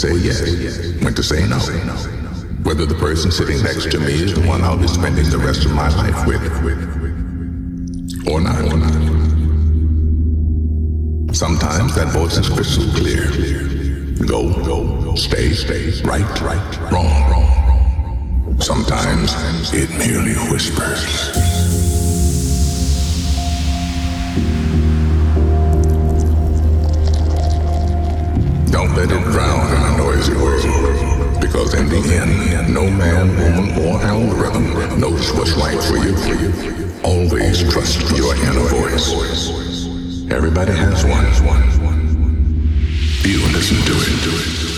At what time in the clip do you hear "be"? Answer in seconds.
4.78-4.88